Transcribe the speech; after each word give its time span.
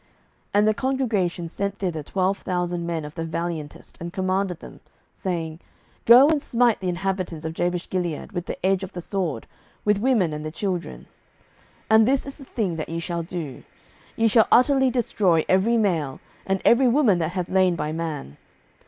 07:021:010 0.01 0.09
And 0.55 0.67
the 0.67 0.73
congregation 0.73 1.47
sent 1.47 1.77
thither 1.77 2.01
twelve 2.01 2.39
thousand 2.39 2.87
men 2.87 3.05
of 3.05 3.13
the 3.13 3.23
valiantest, 3.23 3.97
and 3.99 4.11
commanded 4.11 4.59
them, 4.59 4.79
saying, 5.13 5.59
Go 6.05 6.27
and 6.27 6.41
smite 6.41 6.79
the 6.79 6.89
inhabitants 6.89 7.45
of 7.45 7.53
Jabeshgilead 7.53 8.31
with 8.31 8.47
the 8.47 8.57
edge 8.65 8.81
of 8.81 8.93
the 8.93 8.99
sword, 9.01 9.45
with 9.85 9.97
the 9.97 10.01
women 10.01 10.33
and 10.33 10.43
the 10.43 10.49
children. 10.49 11.01
07:021:011 11.01 11.05
And 11.91 12.07
this 12.07 12.25
is 12.25 12.35
the 12.37 12.45
thing 12.45 12.77
that 12.77 12.89
ye 12.89 12.97
shall 12.97 13.21
do, 13.21 13.63
Ye 14.15 14.27
shall 14.27 14.47
utterly 14.51 14.89
destroy 14.89 15.45
every 15.47 15.77
male, 15.77 16.19
and 16.47 16.63
every 16.65 16.87
woman 16.87 17.19
that 17.19 17.33
hath 17.33 17.47
lain 17.47 17.75
by 17.75 17.91
man. 17.91 18.37